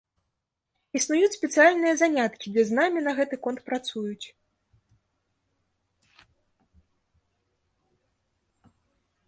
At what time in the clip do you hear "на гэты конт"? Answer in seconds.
3.07-3.61